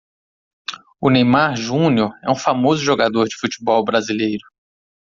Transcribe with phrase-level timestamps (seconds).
[0.99, 4.47] O Neymar Jr é um famoso jogador de futebol brasileiro.